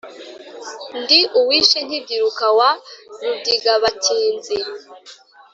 [0.99, 2.69] Ndi uwishe nkibyiruka wa
[3.23, 4.57] Rubyigabakinzi;